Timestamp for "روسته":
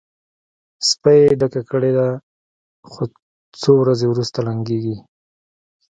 4.17-4.39